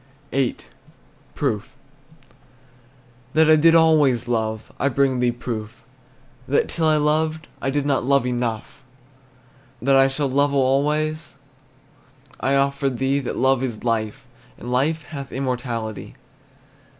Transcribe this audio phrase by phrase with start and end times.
[0.31, 0.55] VIII.
[1.35, 1.77] PROOF.
[3.35, 5.83] That I did always love, I bring thee proof:
[6.47, 8.83] That till I loved I did not love enough.
[9.79, 11.15] That I shall love alway,
[12.39, 14.25] I offer thee That love is life,
[14.57, 16.15] And life hath immortality.